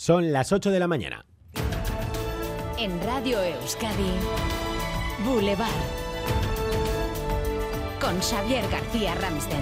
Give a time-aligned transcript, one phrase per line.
[0.00, 1.26] Son las 8 de la mañana.
[2.78, 4.14] En Radio Euskadi,
[5.26, 5.68] Boulevard.
[8.00, 9.60] Con Xavier García Ramsten.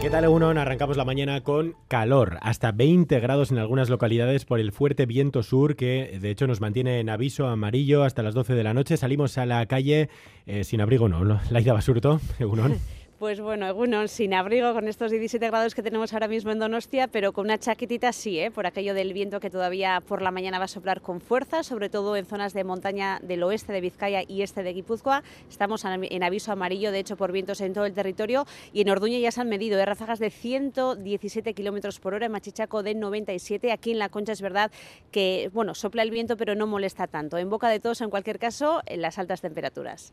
[0.00, 0.58] ¿Qué tal, Egunon?
[0.58, 5.42] Arrancamos la mañana con calor, hasta 20 grados en algunas localidades por el fuerte viento
[5.42, 8.96] sur que de hecho nos mantiene en aviso amarillo hasta las 12 de la noche.
[8.96, 10.08] Salimos a la calle
[10.46, 11.40] eh, sin abrigo, ¿no?
[11.50, 12.78] Laida Basurto, Egunon.
[13.22, 17.06] Pues bueno, bueno, sin abrigo con estos 17 grados que tenemos ahora mismo en Donostia,
[17.06, 18.50] pero con una chaquetita sí, ¿eh?
[18.50, 21.88] por aquello del viento que todavía por la mañana va a soplar con fuerza, sobre
[21.88, 25.22] todo en zonas de montaña del oeste de Vizcaya y este de Guipúzcoa.
[25.48, 29.20] Estamos en aviso amarillo, de hecho, por vientos en todo el territorio y en Orduña
[29.20, 29.86] ya se han medido ¿eh?
[29.86, 33.70] ráfagas de 117 kilómetros por hora, en Machichaco de 97.
[33.70, 34.72] Aquí en La Concha es verdad
[35.12, 37.38] que, bueno, sopla el viento, pero no molesta tanto.
[37.38, 40.12] En boca de todos, en cualquier caso, en las altas temperaturas.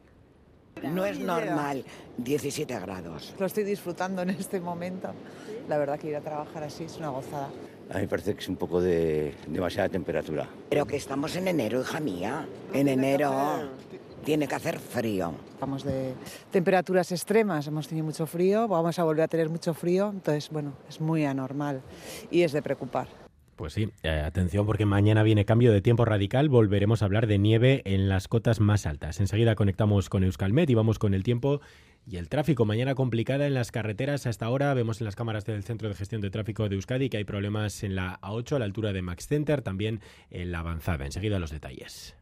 [0.84, 1.84] No es normal,
[2.18, 3.36] 17 grados.
[3.38, 5.09] Lo estoy disfrutando en este momento.
[5.68, 7.50] La verdad que ir a trabajar así es una gozada.
[7.90, 10.48] A mí me parece que es un poco de demasiada temperatura.
[10.70, 12.48] Pero que estamos en enero, hija mía.
[12.73, 13.34] En enero
[14.23, 15.34] tiene que hacer frío.
[15.59, 16.14] Vamos de
[16.52, 20.73] temperaturas extremas, hemos tenido mucho frío, vamos a volver a tener mucho frío, entonces, bueno,
[20.88, 21.81] es muy anormal
[22.31, 23.08] y es de preocupar.
[23.59, 27.38] Pues sí, eh, atención porque mañana viene cambio de tiempo radical, volveremos a hablar de
[27.38, 29.19] nieve en las cotas más altas.
[29.19, 31.59] Enseguida conectamos con Euskalmet y vamos con el tiempo
[32.07, 32.63] y el tráfico.
[32.63, 34.73] Mañana complicada en las carreteras hasta ahora.
[34.75, 37.83] Vemos en las cámaras del Centro de Gestión de Tráfico de Euskadi que hay problemas
[37.83, 39.99] en la A8 a la altura de Max Center, también
[40.31, 41.05] en la avanzada.
[41.05, 42.15] Enseguida los detalles.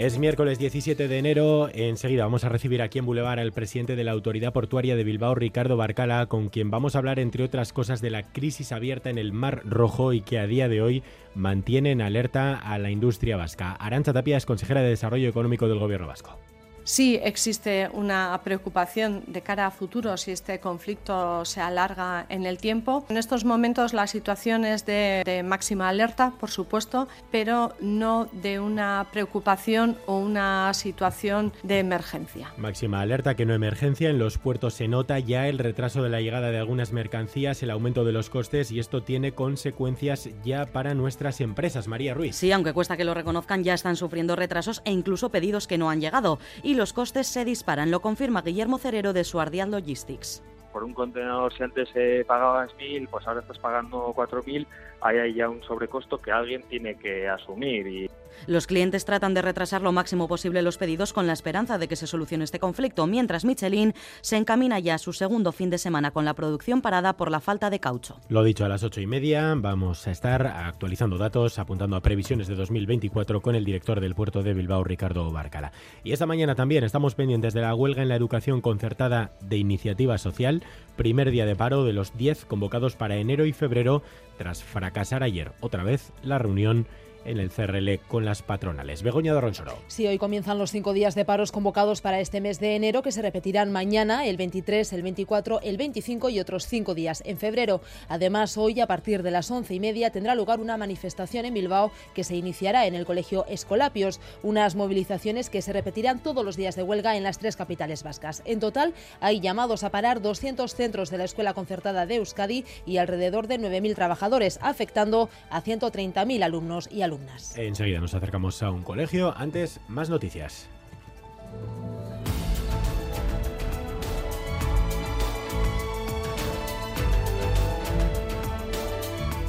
[0.00, 1.68] Es miércoles 17 de enero.
[1.74, 5.34] Enseguida vamos a recibir aquí en Boulevard al presidente de la Autoridad Portuaria de Bilbao,
[5.34, 9.18] Ricardo Barcala, con quien vamos a hablar, entre otras cosas, de la crisis abierta en
[9.18, 11.02] el Mar Rojo y que a día de hoy
[11.34, 13.72] mantiene en alerta a la industria vasca.
[13.72, 16.38] Arancha Tapia es consejera de Desarrollo Económico del Gobierno Vasco.
[16.84, 22.58] Sí existe una preocupación de cara a futuro si este conflicto se alarga en el
[22.58, 23.04] tiempo.
[23.08, 29.06] En estos momentos la situación es de, máxima alerta, por supuesto, pero no de una
[29.12, 32.52] preocupación o una situación de emergencia.
[32.56, 34.10] Máxima alerta que no emergencia.
[34.10, 37.70] En los puertos se nota ya el retraso de la llegada de algunas mercancías, el
[37.70, 41.88] aumento de los costes y esto tiene consecuencias ya para nuestras empresas.
[41.88, 42.36] María Ruiz.
[42.36, 45.90] Sí, aunque cuesta que lo reconozcan, ya están sufriendo retrasos e incluso pedidos que no
[45.90, 46.38] han llegado.
[46.62, 50.42] Y los costes se disparan, lo confirma Guillermo Cerero de Suardial Logistics.
[50.72, 54.66] Por un contenedor si antes se pagabas mil, pues ahora estás pagando cuatro mil,
[55.00, 58.10] ahí hay ya un sobrecosto que alguien tiene que asumir y
[58.46, 61.96] los clientes tratan de retrasar lo máximo posible los pedidos con la esperanza de que
[61.96, 66.10] se solucione este conflicto, mientras Michelin se encamina ya a su segundo fin de semana
[66.10, 68.18] con la producción parada por la falta de caucho.
[68.28, 72.48] Lo dicho, a las ocho y media vamos a estar actualizando datos, apuntando a previsiones
[72.48, 75.72] de 2024 con el director del puerto de Bilbao, Ricardo Barcala.
[76.02, 80.18] Y esta mañana también estamos pendientes de la huelga en la educación concertada de iniciativa
[80.18, 80.59] social,
[80.96, 84.02] primer día de paro de los 10 convocados para enero y febrero,
[84.38, 86.86] tras fracasar ayer otra vez la reunión
[87.24, 89.02] en el CRL con las patronales.
[89.02, 89.78] Begoña de Ronsoro.
[89.86, 93.12] Sí, hoy comienzan los cinco días de paros convocados para este mes de enero que
[93.12, 97.80] se repetirán mañana, el 23, el 24, el 25 y otros cinco días en febrero.
[98.08, 101.90] Además, hoy a partir de las once y media tendrá lugar una manifestación en Bilbao
[102.14, 104.20] que se iniciará en el Colegio Escolapios.
[104.42, 108.42] Unas movilizaciones que se repetirán todos los días de huelga en las tres capitales vascas.
[108.44, 112.96] En total, hay llamados a parar 200 centros de la Escuela Concertada de Euskadi y
[112.96, 117.09] alrededor de 9.000 trabajadores, afectando a 130.000 alumnos y alumnos.
[117.56, 119.34] Enseguida nos acercamos a un colegio.
[119.36, 120.68] Antes, más noticias.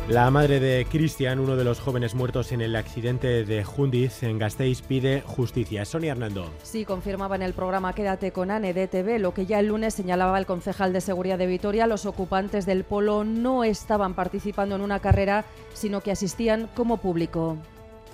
[0.10, 4.40] La madre de Cristian, uno de los jóvenes muertos en el accidente de Jundiz en
[4.40, 5.86] Gasteiz, pide justicia.
[5.86, 6.50] Sonia Hernando.
[6.64, 9.94] Sí, confirmaba en el programa Quédate con Ane de TV lo que ya el lunes
[9.94, 11.88] señalaba el concejal de Seguridad de Vitoria.
[11.88, 17.58] Los ocupantes del polo no estaban participando en una carrera, sino que asistían como público.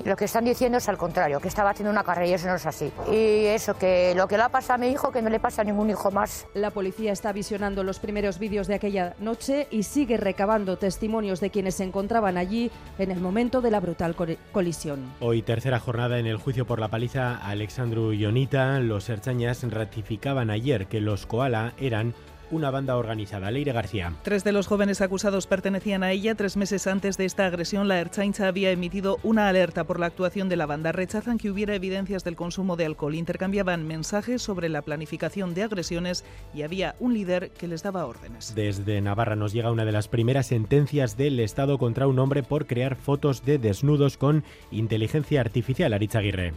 [0.03, 2.55] Lo que están diciendo es al contrario, que estaba haciendo una carrera y eso no
[2.55, 2.91] es así.
[3.11, 5.61] Y eso, que lo que le ha pasado a mi hijo, que no le pasa
[5.61, 6.45] a ningún hijo más.
[6.53, 11.49] La policía está visionando los primeros vídeos de aquella noche y sigue recabando testimonios de
[11.49, 14.15] quienes se encontraban allí en el momento de la brutal
[14.51, 15.13] colisión.
[15.19, 18.79] Hoy, tercera jornada en el juicio por la paliza a Alexandru Ionita.
[18.79, 22.13] Los Erchañas ratificaban ayer que los Koala eran
[22.51, 23.51] una banda organizada.
[23.51, 24.13] Leire García.
[24.23, 26.35] Tres de los jóvenes acusados pertenecían a ella.
[26.35, 30.49] Tres meses antes de esta agresión, la Erchaincha había emitido una alerta por la actuación
[30.49, 30.91] de la banda.
[30.91, 33.15] Rechazan que hubiera evidencias del consumo de alcohol.
[33.15, 36.23] Intercambiaban mensajes sobre la planificación de agresiones
[36.53, 38.53] y había un líder que les daba órdenes.
[38.55, 42.67] Desde Navarra nos llega una de las primeras sentencias del Estado contra un hombre por
[42.67, 45.93] crear fotos de desnudos con inteligencia artificial.
[45.93, 46.53] Aritz Aguirre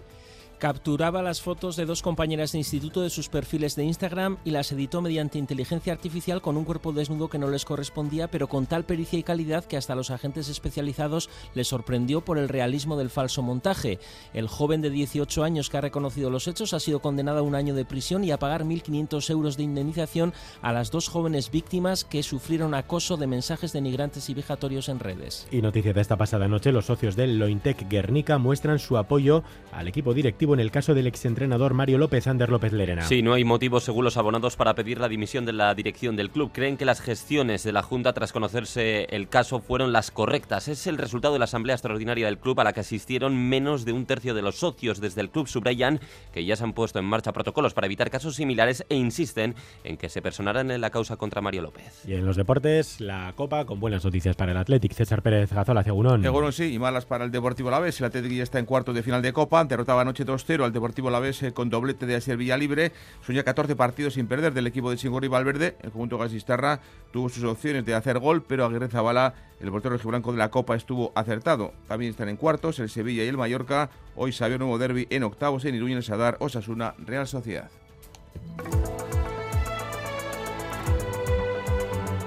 [0.61, 4.71] capturaba las fotos de dos compañeras de instituto de sus perfiles de Instagram y las
[4.71, 8.85] editó mediante inteligencia artificial con un cuerpo desnudo que no les correspondía, pero con tal
[8.85, 13.43] pericia y calidad que hasta los agentes especializados les sorprendió por el realismo del falso
[13.43, 13.99] montaje.
[14.35, 17.55] El joven de 18 años que ha reconocido los hechos ha sido condenado a un
[17.55, 22.05] año de prisión y a pagar 1.500 euros de indemnización a las dos jóvenes víctimas
[22.05, 25.49] que sufrieron acoso de mensajes denigrantes y vejatorios en redes.
[25.51, 29.43] Y noticia de esta pasada noche, los socios del Lointec Guernica muestran su apoyo
[29.73, 33.03] al equipo directivo en el caso del exentrenador Mario López, Ander López Lerena.
[33.03, 36.31] Sí, no hay motivos según los abonados para pedir la dimisión de la dirección del
[36.31, 36.51] club.
[36.53, 40.69] Creen que las gestiones de la Junta tras conocerse el caso fueron las correctas.
[40.69, 43.93] Es el resultado de la asamblea extraordinaria del club a la que asistieron menos de
[43.93, 45.01] un tercio de los socios.
[45.01, 46.01] Desde el club subrayan
[46.33, 49.55] que ya se han puesto en marcha protocolos para evitar casos similares e insisten
[49.85, 52.05] en que se personarán en la causa contra Mario López.
[52.07, 54.93] Y en los deportes, la Copa con buenas noticias para el Athletic.
[54.93, 56.23] César Pérez Gazola, Cegunón.
[56.23, 58.01] Seguro sí, y malas para el Deportivo Alavés.
[58.01, 59.65] El Athletic ya está en cuarto de final de Copa.
[59.65, 62.93] Derrotaba anoche 2 0 al Deportivo Lavés con doblete de Asier Villalibre.
[63.25, 65.77] Son ya 14 partidos sin perder del equipo de Chingorri Valverde.
[65.83, 66.81] El conjunto Gasistarra
[67.13, 70.77] tuvo sus opciones de hacer gol, pero Aguirre Zabala, el portero blanco de la Copa,
[70.77, 71.73] estuvo acertado.
[71.89, 73.91] También están en cuartos el Sevilla y el Mallorca.
[74.17, 77.71] Hoy salió nuevo derby en octavos en Iruña, el Sadar, Osasuna, Real Sociedad.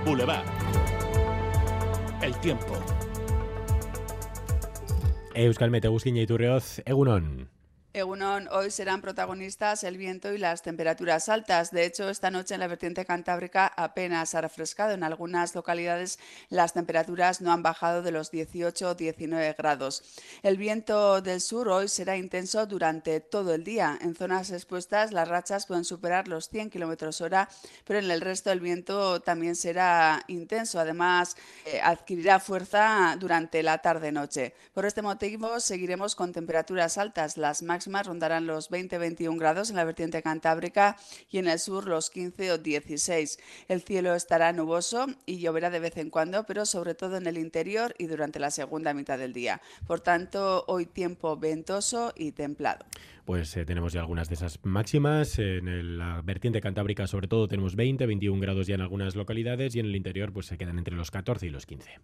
[0.06, 0.46] Boulevard.
[2.22, 2.74] El tiempo.
[5.36, 7.53] Euskal Metegusquiña y Turreoz, Egunon.
[7.96, 11.70] Egunon, hoy serán protagonistas el viento y las temperaturas altas.
[11.70, 14.94] De hecho, esta noche en la vertiente cantábrica apenas ha refrescado.
[14.94, 16.18] En algunas localidades
[16.50, 20.02] las temperaturas no han bajado de los 18 o 19 grados.
[20.42, 24.00] El viento del sur hoy será intenso durante todo el día.
[24.02, 27.48] En zonas expuestas las rachas pueden superar los 100 kilómetros hora,
[27.86, 30.80] pero en el resto el viento también será intenso.
[30.80, 31.38] Además,
[31.68, 34.56] eh, adquirirá fuerza durante la tarde-noche.
[34.74, 37.38] Por este motivo, seguiremos con temperaturas altas.
[37.38, 40.96] Las máximas máximas rondarán los 20-21 grados en la vertiente cantábrica
[41.30, 43.40] y en el sur los 15 o 16.
[43.68, 47.38] El cielo estará nuboso y lloverá de vez en cuando, pero sobre todo en el
[47.38, 49.62] interior y durante la segunda mitad del día.
[49.86, 52.86] Por tanto, hoy tiempo ventoso y templado.
[53.26, 55.40] Pues eh, tenemos ya algunas de esas máximas.
[55.40, 59.80] En la vertiente cantábrica, sobre todo, tenemos 20, 21 grados ya en algunas localidades y
[59.80, 62.00] en el interior, pues se quedan entre los 14 y los 15.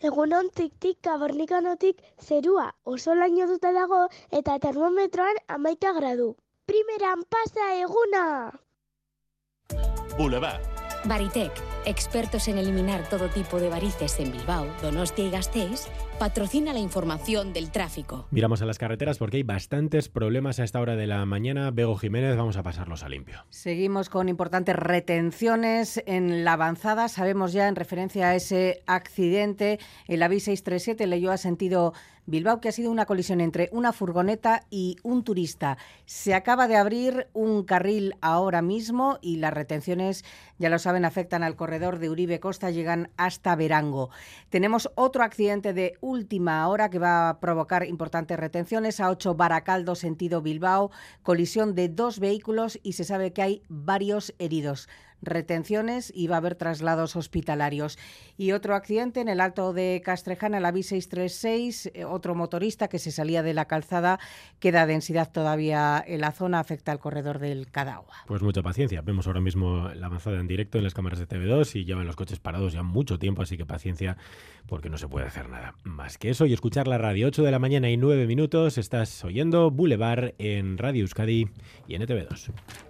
[0.00, 4.00] Egunontik kabornikanotik zerua oso lainotuta dago
[4.40, 6.32] eta termometroan amaika gradu.
[6.64, 8.24] Primeran pasa eguna!
[10.16, 10.79] Boulevard.
[11.04, 11.52] Baritec,
[11.86, 15.88] expertos en eliminar todo tipo de varices en Bilbao, Donostia y Gasteiz,
[16.18, 18.26] patrocina la información del tráfico.
[18.30, 21.70] Miramos a las carreteras porque hay bastantes problemas a esta hora de la mañana.
[21.70, 23.46] Bego Jiménez, vamos a pasarlos a limpio.
[23.48, 27.08] Seguimos con importantes retenciones en la avanzada.
[27.08, 31.94] Sabemos ya en referencia a ese accidente, el AVI 637 leyó a sentido
[32.30, 35.76] Bilbao, que ha sido una colisión entre una furgoneta y un turista.
[36.06, 40.24] Se acaba de abrir un carril ahora mismo y las retenciones,
[40.58, 44.10] ya lo saben, afectan al corredor de Uribe Costa, llegan hasta Verango.
[44.48, 49.94] Tenemos otro accidente de última hora que va a provocar importantes retenciones a 8 Baracaldo,
[49.94, 50.90] sentido Bilbao,
[51.22, 54.88] colisión de dos vehículos y se sabe que hay varios heridos
[55.22, 57.98] retenciones y va a haber traslados hospitalarios.
[58.36, 63.10] Y otro accidente en el Alto de Castrejana, la B636, eh, otro motorista que se
[63.10, 64.18] salía de la calzada,
[64.58, 68.14] queda densidad todavía en la zona, afecta al corredor del Cadagua.
[68.26, 69.02] Pues mucha paciencia.
[69.02, 72.16] Vemos ahora mismo la avanzada en directo en las cámaras de TV2 y llevan los
[72.16, 74.16] coches parados ya mucho tiempo, así que paciencia
[74.66, 77.50] porque no se puede hacer nada más que eso y escuchar la radio 8 de
[77.50, 78.78] la mañana y 9 minutos.
[78.78, 81.48] Estás oyendo Boulevard en Radio Euskadi
[81.88, 82.89] y en ETV2.